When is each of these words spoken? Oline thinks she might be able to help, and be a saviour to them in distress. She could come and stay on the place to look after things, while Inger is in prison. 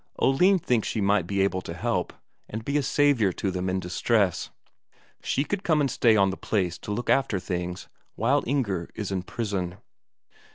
Oline 0.17 0.57
thinks 0.57 0.87
she 0.87 0.99
might 0.99 1.27
be 1.27 1.41
able 1.41 1.61
to 1.61 1.75
help, 1.75 2.11
and 2.49 2.65
be 2.65 2.75
a 2.75 2.81
saviour 2.81 3.31
to 3.33 3.51
them 3.51 3.69
in 3.69 3.79
distress. 3.79 4.49
She 5.21 5.43
could 5.43 5.61
come 5.61 5.79
and 5.79 5.91
stay 5.91 6.15
on 6.15 6.31
the 6.31 6.37
place 6.37 6.79
to 6.79 6.91
look 6.91 7.11
after 7.11 7.39
things, 7.39 7.87
while 8.15 8.43
Inger 8.47 8.89
is 8.95 9.11
in 9.11 9.21
prison. 9.21 9.77